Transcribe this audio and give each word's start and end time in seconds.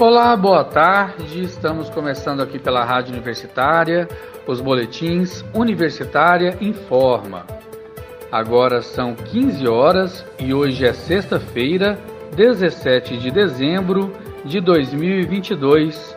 Olá, 0.00 0.34
boa 0.34 0.64
tarde. 0.64 1.44
Estamos 1.44 1.90
começando 1.90 2.40
aqui 2.40 2.58
pela 2.58 2.82
Rádio 2.82 3.12
Universitária, 3.12 4.08
os 4.46 4.58
boletins 4.58 5.44
Universitária 5.52 6.56
Informa. 6.58 7.44
Agora 8.32 8.80
são 8.80 9.14
15 9.14 9.68
horas 9.68 10.24
e 10.38 10.54
hoje 10.54 10.86
é 10.86 10.94
sexta-feira, 10.94 11.98
17 12.34 13.18
de 13.18 13.30
dezembro 13.30 14.10
de 14.42 14.58
2022. 14.62 16.16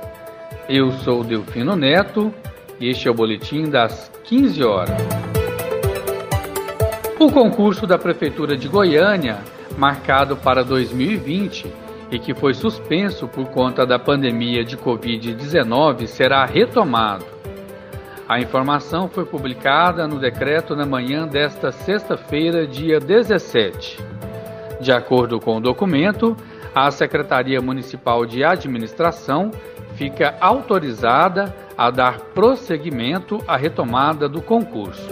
Eu 0.69 0.89
sou 0.91 1.21
Delfino 1.21 1.75
Neto 1.75 2.33
e 2.79 2.87
este 2.87 3.09
é 3.09 3.11
o 3.11 3.13
boletim 3.13 3.69
das 3.69 4.09
15 4.23 4.63
horas. 4.63 4.97
O 7.19 7.29
concurso 7.29 7.85
da 7.85 7.97
Prefeitura 7.97 8.55
de 8.55 8.69
Goiânia, 8.69 9.39
marcado 9.77 10.37
para 10.37 10.63
2020, 10.63 11.82
e 12.13 12.19
que 12.19 12.35
foi 12.35 12.53
suspenso 12.53 13.27
por 13.27 13.47
conta 13.47 13.87
da 13.87 13.97
pandemia 13.97 14.63
de 14.63 14.77
Covid-19 14.77 16.05
será 16.05 16.45
retomado. 16.45 17.25
A 18.29 18.39
informação 18.39 19.09
foi 19.09 19.25
publicada 19.25 20.07
no 20.07 20.19
decreto 20.19 20.75
na 20.75 20.85
manhã 20.85 21.27
desta 21.27 21.71
sexta-feira, 21.71 22.67
dia 22.67 22.99
17. 22.99 23.99
De 24.79 24.91
acordo 24.91 25.39
com 25.39 25.57
o 25.57 25.59
documento, 25.59 26.37
a 26.75 26.91
Secretaria 26.91 27.59
Municipal 27.59 28.27
de 28.27 28.43
Administração 28.43 29.49
fica 29.95 30.35
autorizada 30.39 31.53
a 31.75 31.89
dar 31.89 32.19
prosseguimento 32.35 33.43
à 33.47 33.57
retomada 33.57 34.29
do 34.29 34.39
concurso. 34.39 35.09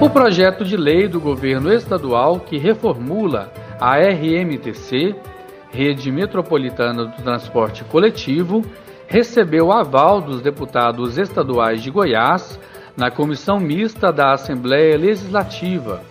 O 0.00 0.08
projeto 0.08 0.64
de 0.64 0.76
lei 0.76 1.08
do 1.08 1.20
governo 1.20 1.72
estadual 1.72 2.38
que 2.38 2.56
reformula 2.56 3.52
a 3.80 3.96
RMTC, 3.96 5.16
Rede 5.70 6.12
Metropolitana 6.12 7.06
do 7.06 7.22
Transporte 7.22 7.82
Coletivo, 7.84 8.62
recebeu 9.06 9.72
aval 9.72 10.20
dos 10.20 10.42
deputados 10.42 11.16
estaduais 11.16 11.82
de 11.82 11.90
Goiás 11.90 12.60
na 12.96 13.10
comissão 13.10 13.58
mista 13.58 14.12
da 14.12 14.32
Assembleia 14.32 14.98
Legislativa, 14.98 16.02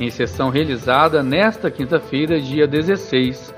em 0.00 0.08
sessão 0.08 0.48
realizada 0.48 1.22
nesta 1.22 1.70
quinta-feira, 1.70 2.40
dia 2.40 2.66
16. 2.66 3.54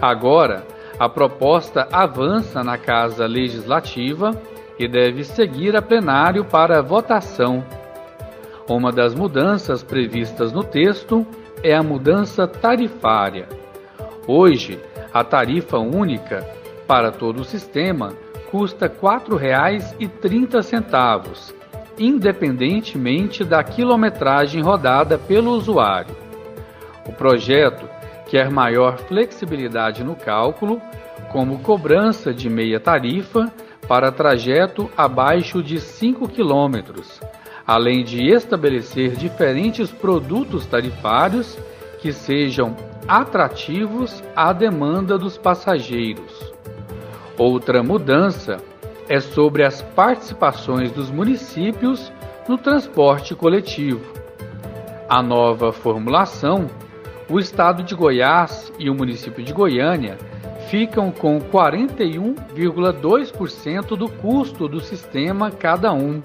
Agora, 0.00 0.64
a 0.98 1.08
proposta 1.08 1.86
avança 1.92 2.64
na 2.64 2.78
Casa 2.78 3.26
Legislativa 3.26 4.30
e 4.78 4.88
deve 4.88 5.24
seguir 5.24 5.76
a 5.76 5.82
plenário 5.82 6.44
para 6.44 6.80
votação. 6.80 7.64
Uma 8.68 8.90
das 8.90 9.14
mudanças 9.14 9.82
previstas 9.82 10.52
no 10.52 10.64
texto 10.64 11.26
é 11.64 11.74
a 11.74 11.82
mudança 11.82 12.46
tarifária. 12.46 13.48
Hoje, 14.28 14.78
a 15.12 15.24
tarifa 15.24 15.76
única 15.78 16.46
para 16.86 17.10
todo 17.10 17.40
o 17.40 17.44
sistema 17.44 18.12
custa 18.50 18.86
R$ 18.86 18.92
4,30, 19.00 21.54
independentemente 21.98 23.42
da 23.42 23.64
quilometragem 23.64 24.60
rodada 24.60 25.16
pelo 25.16 25.52
usuário. 25.52 26.14
O 27.06 27.12
projeto 27.12 27.88
quer 28.26 28.50
maior 28.50 28.98
flexibilidade 28.98 30.04
no 30.04 30.14
cálculo, 30.14 30.78
como 31.32 31.60
cobrança 31.60 32.34
de 32.34 32.50
meia 32.50 32.78
tarifa 32.78 33.50
para 33.88 34.12
trajeto 34.12 34.90
abaixo 34.96 35.62
de 35.62 35.80
5 35.80 36.28
quilômetros 36.28 37.20
além 37.66 38.04
de 38.04 38.30
estabelecer 38.30 39.16
diferentes 39.16 39.90
produtos 39.90 40.66
tarifários 40.66 41.58
que 42.00 42.12
sejam 42.12 42.76
atrativos 43.08 44.22
à 44.36 44.52
demanda 44.52 45.16
dos 45.16 45.38
passageiros. 45.38 46.52
Outra 47.38 47.82
mudança 47.82 48.58
é 49.08 49.18
sobre 49.20 49.64
as 49.64 49.80
participações 49.82 50.92
dos 50.92 51.10
municípios 51.10 52.12
no 52.48 52.56
transporte 52.58 53.34
coletivo. 53.34 54.12
A 55.08 55.22
nova 55.22 55.72
formulação, 55.72 56.68
o 57.28 57.40
estado 57.40 57.82
de 57.82 57.94
Goiás 57.94 58.70
e 58.78 58.90
o 58.90 58.94
município 58.94 59.42
de 59.42 59.52
Goiânia 59.52 60.16
ficam 60.68 61.10
com 61.10 61.40
41,2% 61.40 63.96
do 63.96 64.08
custo 64.08 64.68
do 64.68 64.80
sistema 64.80 65.50
cada 65.50 65.92
um 65.92 66.22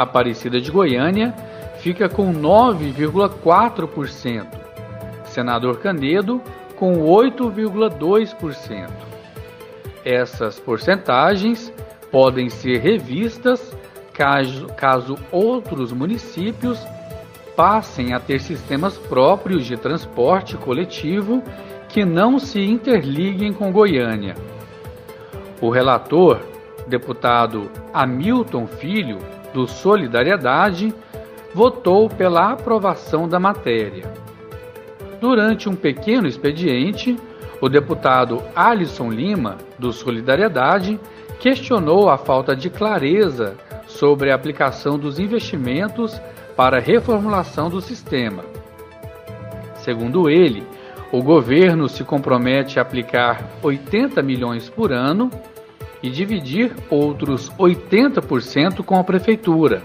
Aparecida 0.00 0.58
de 0.58 0.70
Goiânia 0.70 1.34
fica 1.80 2.08
com 2.08 2.32
9,4%. 2.32 4.46
Senador 5.26 5.78
Canedo 5.80 6.40
com 6.74 7.04
8,2%. 7.04 8.88
Essas 10.02 10.58
porcentagens 10.58 11.70
podem 12.10 12.48
ser 12.48 12.80
revistas 12.80 13.76
caso, 14.14 14.68
caso 14.68 15.18
outros 15.30 15.92
municípios 15.92 16.82
passem 17.54 18.14
a 18.14 18.20
ter 18.20 18.40
sistemas 18.40 18.96
próprios 18.96 19.66
de 19.66 19.76
transporte 19.76 20.56
coletivo 20.56 21.42
que 21.90 22.06
não 22.06 22.38
se 22.38 22.58
interliguem 22.58 23.52
com 23.52 23.70
Goiânia. 23.70 24.34
O 25.60 25.68
relator, 25.68 26.40
deputado 26.86 27.70
Hamilton 27.92 28.66
Filho, 28.66 29.18
do 29.52 29.66
Solidariedade 29.66 30.94
votou 31.54 32.08
pela 32.08 32.52
aprovação 32.52 33.28
da 33.28 33.38
matéria. 33.40 34.12
Durante 35.20 35.68
um 35.68 35.74
pequeno 35.74 36.26
expediente, 36.26 37.16
o 37.60 37.68
deputado 37.68 38.42
Alisson 38.54 39.10
Lima, 39.10 39.58
do 39.78 39.92
Solidariedade, 39.92 40.98
questionou 41.38 42.08
a 42.08 42.16
falta 42.16 42.54
de 42.56 42.70
clareza 42.70 43.56
sobre 43.86 44.30
a 44.30 44.34
aplicação 44.34 44.98
dos 44.98 45.18
investimentos 45.18 46.20
para 46.56 46.78
a 46.78 46.80
reformulação 46.80 47.68
do 47.68 47.80
sistema. 47.80 48.44
Segundo 49.76 50.28
ele, 50.30 50.62
o 51.12 51.22
governo 51.22 51.88
se 51.88 52.04
compromete 52.04 52.78
a 52.78 52.82
aplicar 52.82 53.50
80 53.62 54.22
milhões 54.22 54.68
por 54.70 54.92
ano 54.92 55.30
e 56.02 56.10
dividir 56.10 56.74
outros 56.88 57.50
80% 57.58 58.82
com 58.84 58.96
a 58.96 59.04
prefeitura. 59.04 59.82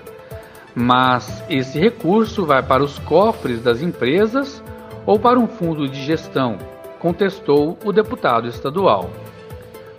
Mas 0.74 1.44
esse 1.50 1.80
recurso 1.80 2.46
vai 2.46 2.62
para 2.62 2.84
os 2.84 3.00
cofres 3.00 3.62
das 3.62 3.82
empresas 3.82 4.64
ou 5.06 5.20
para 5.20 5.40
um 5.40 5.48
fundo 5.48 5.88
de 5.88 6.04
gestão, 6.04 6.58
contestou 7.00 7.78
o 7.86 7.92
deputado 7.92 8.48
estadual. 8.48 9.10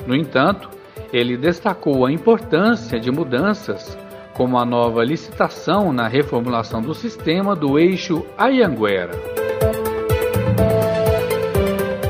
No 0.06 0.14
entanto, 0.14 0.68
ele 1.12 1.36
destacou 1.36 2.04
a 2.04 2.12
importância 2.12 2.98
de 2.98 3.10
mudanças, 3.10 3.96
como 4.34 4.58
a 4.58 4.64
nova 4.64 5.04
licitação 5.04 5.92
na 5.92 6.08
reformulação 6.08 6.82
do 6.82 6.94
sistema 6.94 7.54
do 7.54 7.78
eixo 7.78 8.26
Ayanguera. 8.36 9.45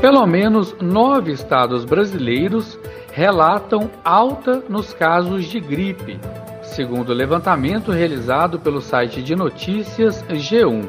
Pelo 0.01 0.25
menos 0.27 0.75
nove 0.79 1.31
estados 1.31 1.83
brasileiros 1.83 2.79
relatam 3.11 3.89
alta 4.03 4.63
nos 4.69 4.93
casos 4.93 5.45
de 5.45 5.59
gripe, 5.59 6.19
segundo 6.61 7.09
o 7.09 7.13
levantamento 7.13 7.91
realizado 7.91 8.59
pelo 8.59 8.79
site 8.79 9.23
de 9.23 9.35
notícias 9.35 10.23
G1. 10.29 10.85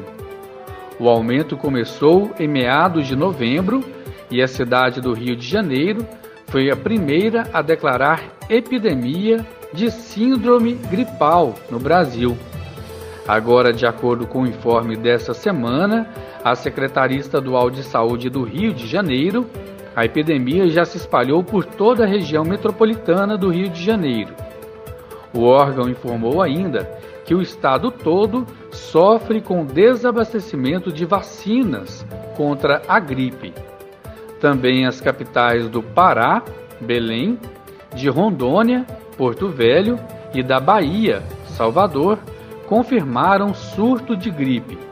O 0.99 1.09
aumento 1.09 1.57
começou 1.57 2.31
em 2.39 2.47
meados 2.47 3.07
de 3.07 3.15
novembro 3.15 3.83
e 4.29 4.43
a 4.43 4.47
cidade 4.47 5.01
do 5.01 5.11
Rio 5.11 5.35
de 5.35 5.47
Janeiro 5.47 6.05
foi 6.47 6.69
a 6.69 6.75
primeira 6.75 7.47
a 7.51 7.63
declarar 7.63 8.21
epidemia 8.47 9.43
de 9.73 9.89
síndrome 9.89 10.73
gripal 10.73 11.55
no 11.71 11.79
Brasil. 11.79 12.37
Agora, 13.27 13.73
de 13.73 13.85
acordo 13.85 14.27
com 14.27 14.43
o 14.43 14.47
informe 14.47 14.95
dessa 14.95 15.33
semana, 15.33 16.09
a 16.43 16.55
Secretaria 16.55 17.19
Estadual 17.19 17.69
de 17.69 17.83
Saúde 17.83 18.29
do 18.29 18.43
Rio 18.43 18.73
de 18.73 18.87
Janeiro 18.87 19.49
a 19.99 20.05
epidemia 20.05 20.65
já 20.69 20.85
se 20.85 20.95
espalhou 20.95 21.43
por 21.43 21.65
toda 21.65 22.05
a 22.05 22.07
região 22.07 22.45
metropolitana 22.45 23.37
do 23.37 23.49
Rio 23.49 23.69
de 23.69 23.83
Janeiro. 23.83 24.33
O 25.33 25.43
órgão 25.43 25.89
informou 25.89 26.41
ainda 26.41 26.85
que 27.25 27.35
o 27.35 27.41
estado 27.41 27.91
todo 27.91 28.47
sofre 28.71 29.41
com 29.41 29.65
desabastecimento 29.65 30.89
de 30.89 31.05
vacinas 31.05 32.05
contra 32.37 32.81
a 32.87 32.97
gripe. 32.97 33.53
Também 34.39 34.85
as 34.85 35.01
capitais 35.01 35.67
do 35.67 35.83
Pará, 35.83 36.41
Belém, 36.79 37.37
de 37.93 38.07
Rondônia, 38.07 38.85
Porto 39.17 39.49
Velho 39.49 39.99
e 40.33 40.41
da 40.41 40.61
Bahia, 40.61 41.21
Salvador, 41.47 42.17
confirmaram 42.67 43.53
surto 43.53 44.15
de 44.15 44.31
gripe. 44.31 44.88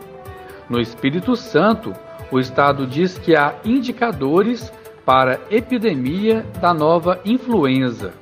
No 0.69 0.79
Espírito 0.81 1.35
Santo, 1.35 1.93
o 2.31 2.39
estado 2.39 2.85
diz 2.85 3.17
que 3.17 3.35
há 3.35 3.55
indicadores 3.63 4.71
para 5.05 5.39
epidemia 5.49 6.45
da 6.59 6.73
nova 6.73 7.19
influenza. 7.23 8.13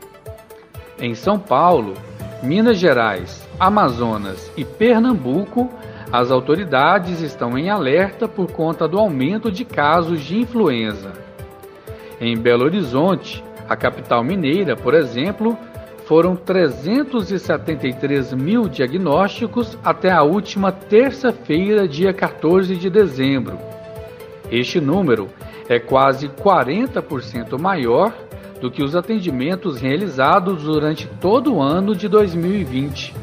Em 1.00 1.15
São 1.15 1.39
Paulo, 1.39 1.95
Minas 2.44 2.77
Gerais, 2.77 3.44
Amazonas 3.59 4.51
e 4.56 4.63
Pernambuco, 4.63 5.69
as 6.12 6.30
autoridades 6.30 7.21
estão 7.21 7.57
em 7.57 7.69
alerta 7.69 8.27
por 8.27 8.51
conta 8.51 8.88
do 8.88 9.00
aumento 9.00 9.51
de 9.51 9.65
casos 9.65 10.21
de 10.21 10.38
influenza. 10.38 11.13
Em 12.21 12.38
Belo 12.38 12.63
Horizonte, 12.63 13.44
a 13.68 13.75
capital 13.75 14.24
mineira, 14.24 14.75
por 14.75 14.94
exemplo, 14.94 15.57
foram 16.06 16.36
373 16.36 18.34
mil 18.34 18.69
diagnósticos 18.69 19.78
até 19.84 20.12
a 20.12 20.24
última 20.24 20.72
terça-feira, 20.72 21.88
dia 21.88 22.13
14 22.13 22.75
de 22.75 22.90
dezembro. 22.90 23.57
Este 24.52 24.80
número 24.80 25.28
é 25.68 25.80
quase 25.80 26.30
40% 26.30 27.60
maior 27.60 28.13
do 28.62 28.69
que 28.69 28.84
os 28.84 28.96
atendimentos 28.96 29.80
realizados 29.80 30.63
durante 30.63 31.07
todo 31.19 31.56
o 31.56 31.62
ano 31.62 31.96
de 31.96 32.07
2020, 32.07 33.13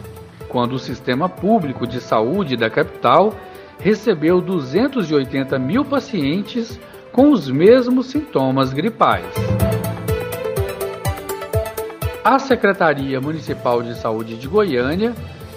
quando 0.49 0.73
o 0.73 0.79
sistema 0.79 1.29
público 1.29 1.87
de 1.87 2.01
saúde 2.01 2.57
da 2.57 2.69
capital 2.69 3.33
recebeu 3.79 4.41
280 4.41 5.59
mil 5.59 5.85
pacientes 5.85 6.79
com 7.13 7.31
os 7.31 7.49
mesmos 7.49 8.07
sintomas 8.07 8.73
gripais. 8.73 9.27
A 12.25 12.39
Secretaria 12.39 13.21
Municipal 13.21 13.83
de 13.83 13.97
Saúde 13.97 14.37
de 14.37 14.47
Goiânia 14.47 15.13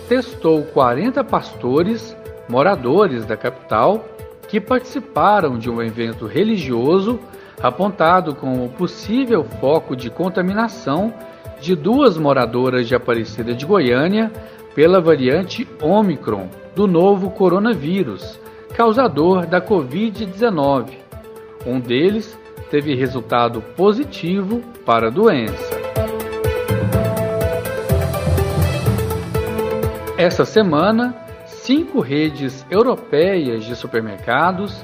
testou 0.09 0.63
40 0.63 1.23
pastores, 1.23 2.17
moradores 2.49 3.23
da 3.23 3.37
capital, 3.37 4.03
que 4.47 4.59
participaram 4.59 5.59
de 5.59 5.69
um 5.69 5.79
evento 5.79 6.25
religioso 6.25 7.19
apontado 7.61 8.33
como 8.33 8.67
possível 8.69 9.43
foco 9.61 9.95
de 9.95 10.09
contaminação 10.09 11.13
de 11.61 11.75
duas 11.75 12.17
moradoras 12.17 12.87
de 12.87 12.95
Aparecida 12.95 13.53
de 13.53 13.63
Goiânia 13.63 14.31
pela 14.73 14.99
variante 14.99 15.67
Omicron 15.79 16.49
do 16.75 16.87
novo 16.87 17.29
coronavírus, 17.29 18.39
causador 18.75 19.45
da 19.45 19.61
Covid-19. 19.61 20.89
Um 21.63 21.79
deles 21.79 22.35
teve 22.71 22.95
resultado 22.95 23.61
positivo 23.61 24.61
para 24.83 25.07
a 25.07 25.11
doença. 25.11 25.74
Essa 30.25 30.43
semana, 30.43 31.15
cinco 31.45 31.99
redes 31.99 32.65
europeias 32.71 33.63
de 33.63 33.75
supermercados 33.75 34.83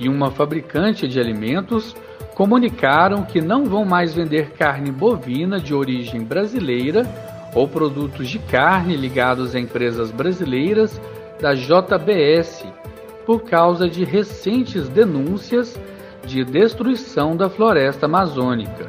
e 0.00 0.08
uma 0.08 0.30
fabricante 0.30 1.06
de 1.06 1.20
alimentos 1.20 1.94
comunicaram 2.34 3.22
que 3.22 3.38
não 3.38 3.66
vão 3.66 3.84
mais 3.84 4.14
vender 4.14 4.52
carne 4.52 4.90
bovina 4.90 5.60
de 5.60 5.74
origem 5.74 6.24
brasileira 6.24 7.06
ou 7.54 7.68
produtos 7.68 8.30
de 8.30 8.38
carne 8.38 8.96
ligados 8.96 9.54
a 9.54 9.60
empresas 9.60 10.10
brasileiras 10.10 10.98
da 11.38 11.52
JBS 11.52 12.64
por 13.26 13.42
causa 13.42 13.90
de 13.90 14.04
recentes 14.06 14.88
denúncias 14.88 15.78
de 16.24 16.42
destruição 16.46 17.36
da 17.36 17.50
floresta 17.50 18.06
amazônica. 18.06 18.86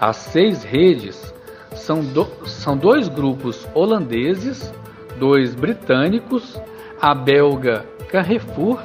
As 0.00 0.16
seis 0.16 0.64
redes 0.64 1.34
são, 1.74 2.02
do, 2.02 2.26
são 2.46 2.74
dois 2.74 3.06
grupos 3.06 3.68
holandeses, 3.74 4.72
dois 5.18 5.54
britânicos, 5.54 6.60
a 7.00 7.14
belga 7.14 7.84
Carrefour 8.08 8.80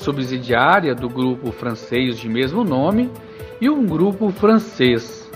subsidiária 0.00 0.94
do 0.94 1.08
grupo 1.08 1.52
francês 1.52 2.18
de 2.18 2.28
mesmo 2.28 2.64
nome, 2.64 3.10
e 3.60 3.68
um 3.68 3.84
grupo 3.84 4.30
francês. 4.30 5.30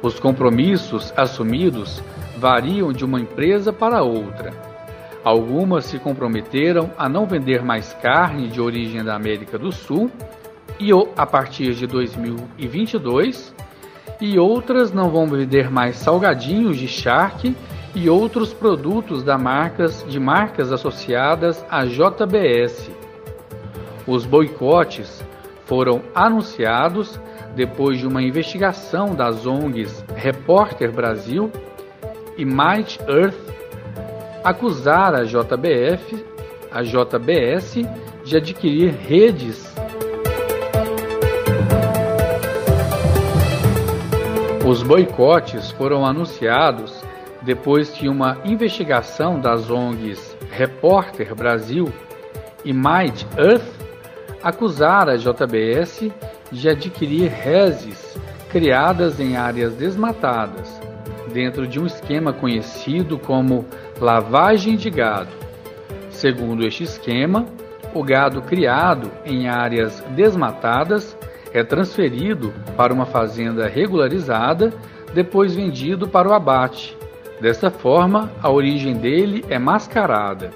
Os 0.00 0.20
compromissos 0.20 1.12
assumidos 1.16 2.02
variam 2.38 2.92
de 2.92 3.04
uma 3.04 3.20
empresa 3.20 3.72
para 3.72 4.02
outra. 4.02 4.52
Algumas 5.24 5.86
se 5.86 5.98
comprometeram 5.98 6.90
a 6.96 7.08
não 7.08 7.26
vender 7.26 7.64
mais 7.64 7.92
carne 7.94 8.48
de 8.48 8.60
origem 8.60 9.02
da 9.02 9.16
América 9.16 9.58
do 9.58 9.72
Sul 9.72 10.10
e 10.78 10.90
a 11.16 11.26
partir 11.26 11.74
de 11.74 11.86
2022, 11.86 13.54
e 14.20 14.38
outras 14.38 14.92
não 14.92 15.10
vão 15.10 15.26
vender 15.26 15.70
mais 15.70 15.96
salgadinhos 15.96 16.76
de 16.76 16.86
charque 16.86 17.56
e 17.94 18.10
outros 18.10 18.52
produtos 18.52 19.22
da 19.22 19.38
marcas 19.38 20.04
de 20.08 20.18
marcas 20.18 20.72
associadas 20.72 21.64
à 21.70 21.84
JBS. 21.84 22.90
Os 24.06 24.26
boicotes 24.26 25.24
foram 25.64 26.02
anunciados 26.14 27.18
depois 27.54 27.98
de 27.98 28.06
uma 28.06 28.22
investigação 28.22 29.14
das 29.14 29.46
ONGs 29.46 30.04
Repórter 30.14 30.92
Brasil 30.92 31.50
e 32.36 32.44
Might 32.44 32.98
Earth 33.08 33.54
acusar 34.42 35.14
a 35.14 35.24
JBF, 35.24 36.24
a 36.70 36.82
JBS, 36.82 37.76
de 38.24 38.36
adquirir 38.36 38.92
redes. 38.92 39.72
Os 44.66 44.82
boicotes 44.82 45.70
foram 45.72 46.04
anunciados 46.04 47.03
depois 47.44 47.90
que 47.90 48.08
uma 48.08 48.38
investigação 48.44 49.38
das 49.38 49.70
ONGs 49.70 50.36
Repórter 50.50 51.34
Brasil 51.34 51.92
e 52.64 52.72
Might 52.72 53.26
Earth 53.36 53.84
acusar 54.42 55.08
a 55.08 55.16
JBS 55.16 56.10
de 56.50 56.68
adquirir 56.68 57.30
reses 57.30 58.18
criadas 58.50 59.18
em 59.18 59.36
áreas 59.36 59.74
desmatadas, 59.74 60.80
dentro 61.32 61.66
de 61.66 61.80
um 61.80 61.86
esquema 61.86 62.32
conhecido 62.32 63.18
como 63.18 63.66
lavagem 64.00 64.76
de 64.76 64.88
gado. 64.90 65.32
Segundo 66.10 66.64
este 66.64 66.84
esquema, 66.84 67.46
o 67.92 68.02
gado 68.02 68.40
criado 68.42 69.10
em 69.24 69.48
áreas 69.48 70.00
desmatadas 70.10 71.16
é 71.52 71.62
transferido 71.62 72.52
para 72.76 72.92
uma 72.92 73.06
fazenda 73.06 73.66
regularizada, 73.66 74.72
depois 75.12 75.54
vendido 75.54 76.08
para 76.08 76.28
o 76.28 76.32
abate. 76.32 76.96
Dessa 77.44 77.70
forma, 77.70 78.32
a 78.42 78.50
origem 78.50 78.94
dele 78.94 79.44
é 79.50 79.58
mascarada. 79.58 80.50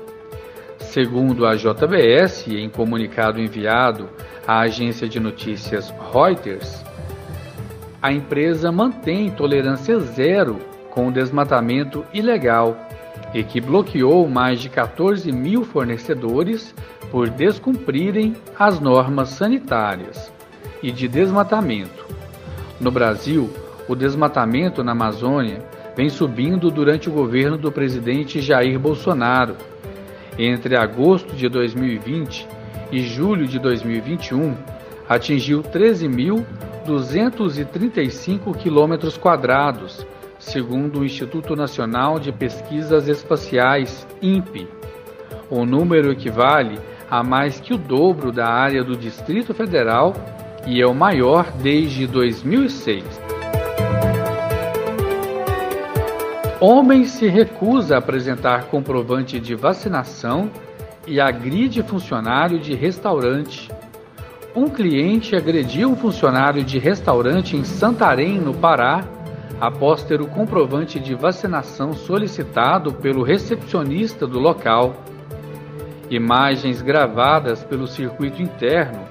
Segundo 0.78 1.44
a 1.44 1.54
JBS, 1.54 2.48
em 2.48 2.70
comunicado 2.70 3.38
enviado 3.38 4.08
à 4.46 4.60
agência 4.60 5.06
de 5.06 5.20
notícias 5.20 5.92
Reuters, 6.10 6.82
a 8.00 8.10
empresa 8.10 8.72
mantém 8.72 9.30
tolerância 9.30 10.00
zero 10.00 10.60
com 10.88 11.08
o 11.08 11.12
desmatamento 11.12 12.06
ilegal 12.10 12.74
e 13.34 13.44
que 13.44 13.60
bloqueou 13.60 14.26
mais 14.26 14.58
de 14.58 14.70
14 14.70 15.30
mil 15.30 15.66
fornecedores 15.66 16.74
por 17.10 17.28
descumprirem 17.28 18.34
as 18.58 18.80
normas 18.80 19.28
sanitárias 19.28 20.32
e 20.82 20.90
de 20.90 21.06
desmatamento. 21.06 22.06
No 22.80 22.90
Brasil, 22.90 23.50
o 23.86 23.94
desmatamento 23.94 24.82
na 24.82 24.92
Amazônia 24.92 25.76
vem 25.98 26.08
subindo 26.08 26.70
durante 26.70 27.08
o 27.08 27.12
governo 27.12 27.58
do 27.58 27.72
presidente 27.72 28.40
Jair 28.40 28.78
Bolsonaro 28.78 29.56
entre 30.38 30.76
agosto 30.76 31.34
de 31.34 31.48
2020 31.48 32.46
e 32.92 33.00
julho 33.00 33.48
de 33.48 33.58
2021, 33.58 34.54
atingiu 35.08 35.60
13.235 35.60 38.56
quilômetros 38.56 39.18
quadrados, 39.18 40.06
segundo 40.38 41.00
o 41.00 41.04
Instituto 41.04 41.56
Nacional 41.56 42.20
de 42.20 42.30
Pesquisas 42.30 43.08
Espaciais, 43.08 44.06
INPE. 44.22 44.68
O 45.50 45.66
número 45.66 46.12
equivale 46.12 46.78
a 47.10 47.24
mais 47.24 47.58
que 47.58 47.74
o 47.74 47.78
dobro 47.78 48.30
da 48.30 48.46
área 48.46 48.84
do 48.84 48.96
Distrito 48.96 49.52
Federal 49.52 50.14
e 50.64 50.80
é 50.80 50.86
o 50.86 50.94
maior 50.94 51.50
desde 51.60 52.06
2006. 52.06 53.27
Homem 56.60 57.04
se 57.04 57.28
recusa 57.28 57.94
a 57.94 57.98
apresentar 57.98 58.64
comprovante 58.64 59.38
de 59.38 59.54
vacinação 59.54 60.50
e 61.06 61.20
agride 61.20 61.84
funcionário 61.84 62.58
de 62.58 62.74
restaurante. 62.74 63.70
Um 64.56 64.68
cliente 64.68 65.36
agrediu 65.36 65.88
um 65.88 65.94
funcionário 65.94 66.64
de 66.64 66.76
restaurante 66.76 67.56
em 67.56 67.62
Santarém, 67.62 68.40
no 68.40 68.52
Pará, 68.52 69.04
após 69.60 70.02
ter 70.02 70.20
o 70.20 70.26
comprovante 70.26 70.98
de 70.98 71.14
vacinação 71.14 71.92
solicitado 71.92 72.92
pelo 72.92 73.22
recepcionista 73.22 74.26
do 74.26 74.40
local. 74.40 74.96
Imagens 76.10 76.82
gravadas 76.82 77.62
pelo 77.62 77.86
circuito 77.86 78.42
interno 78.42 79.04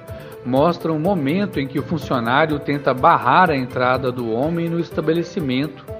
mostram 0.44 0.98
o 0.98 1.00
momento 1.00 1.58
em 1.58 1.66
que 1.66 1.78
o 1.78 1.82
funcionário 1.82 2.58
tenta 2.58 2.92
barrar 2.92 3.50
a 3.50 3.56
entrada 3.56 4.12
do 4.12 4.30
homem 4.30 4.68
no 4.68 4.78
estabelecimento 4.78 5.96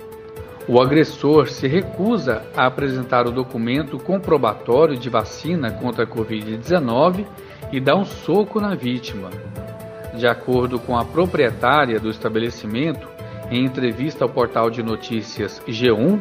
o 0.69 0.81
agressor 0.83 1.49
se 1.49 1.67
recusa 1.67 2.43
a 2.55 2.67
apresentar 2.67 3.27
o 3.27 3.33
documento 3.33 3.99
comprobatório 3.99 4.99
de 4.99 5.09
vacina 5.09 5.71
contra 5.71 6.05
a 6.05 6.07
Covid-19 6.07 7.25
e 7.73 7.81
dá 7.81 7.97
um 7.97 8.05
soco 8.05 8.61
na 8.61 8.75
vítima. 8.75 9.31
De 10.15 10.27
acordo 10.27 10.79
com 10.79 10.97
a 10.97 11.07
proprietária 11.07 11.99
do 11.99 12.11
estabelecimento, 12.11 13.09
em 13.51 13.65
entrevista 13.65 14.25
ao 14.25 14.29
portal 14.29 14.69
de 14.69 14.83
notícias 14.83 15.63
G1, 15.67 16.21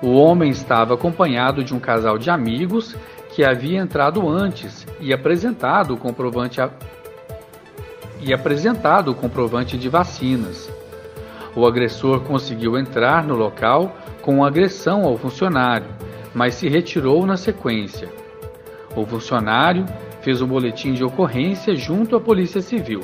o 0.00 0.12
homem 0.12 0.50
estava 0.50 0.94
acompanhado 0.94 1.64
de 1.64 1.74
um 1.74 1.80
casal 1.80 2.16
de 2.16 2.30
amigos 2.30 2.96
que 3.34 3.44
havia 3.44 3.80
entrado 3.80 4.28
antes 4.28 4.86
e 5.00 5.12
apresentado 5.12 5.94
o 5.94 5.96
comprovante 5.96 6.60
a... 6.60 6.70
e 8.20 8.32
apresentado 8.32 9.10
o 9.10 9.14
comprovante 9.16 9.76
de 9.76 9.88
vacinas. 9.88 10.70
O 11.54 11.66
agressor 11.66 12.20
conseguiu 12.20 12.78
entrar 12.78 13.24
no 13.24 13.34
local 13.34 13.96
com 14.22 14.44
agressão 14.44 15.04
ao 15.04 15.16
funcionário, 15.16 15.88
mas 16.34 16.54
se 16.54 16.68
retirou 16.68 17.26
na 17.26 17.36
sequência. 17.36 18.08
O 18.94 19.04
funcionário 19.04 19.84
fez 20.20 20.40
um 20.40 20.46
boletim 20.46 20.92
de 20.92 21.02
ocorrência 21.02 21.74
junto 21.74 22.16
à 22.16 22.20
Polícia 22.20 22.60
Civil. 22.60 23.00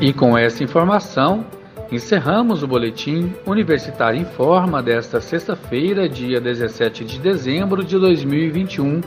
E 0.00 0.12
com 0.12 0.36
essa 0.36 0.62
informação, 0.62 1.44
encerramos 1.90 2.62
o 2.62 2.66
boletim 2.66 3.32
Universitário 3.46 4.20
Informa 4.20 4.82
desta 4.82 5.20
sexta-feira, 5.20 6.08
dia 6.08 6.40
17 6.40 7.04
de 7.04 7.18
dezembro 7.18 7.82
de 7.82 7.98
2021. 7.98 9.00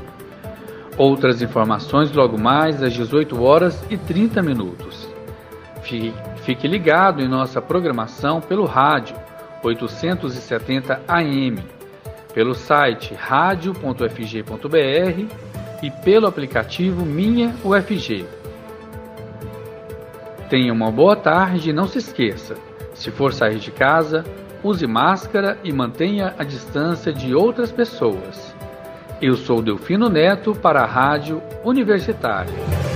Outras 0.98 1.42
informações 1.42 2.12
logo 2.12 2.38
mais 2.38 2.82
às 2.82 2.92
18 2.92 3.42
horas 3.42 3.82
e 3.90 3.98
30 3.98 4.42
minutos. 4.42 5.08
Fique 6.50 6.68
ligado 6.68 7.22
em 7.22 7.28
nossa 7.28 7.62
programação 7.62 8.42
pelo 8.42 8.66
rádio 8.66 9.16
870 9.62 11.00
AM, 11.08 11.64
pelo 12.34 12.56
site 12.56 13.14
radio.fg.br 13.14 14.16
e 15.84 15.92
pelo 16.04 16.26
aplicativo 16.26 17.06
Minha 17.06 17.54
UFG. 17.64 18.26
Tenha 20.50 20.74
uma 20.74 20.90
boa 20.92 21.16
tarde 21.16 21.70
e 21.70 21.74
não 21.74 21.88
se 21.88 22.00
esqueça, 22.00 22.56
se 22.96 23.12
for 23.12 23.32
sair 23.32 23.60
de 23.60 23.70
casa, 23.70 24.26
use 24.64 24.88
máscara 24.88 25.60
e 25.64 25.72
mantenha 25.72 26.34
a 26.36 26.44
distância 26.44 27.14
de 27.14 27.36
outras 27.36 27.72
pessoas. 27.72 28.56
Eu 29.22 29.36
sou 29.36 29.62
Delfino 29.62 30.10
Neto 30.10 30.56
para 30.56 30.82
a 30.82 30.88
Rádio 30.88 31.44
Universitária. 31.64 32.89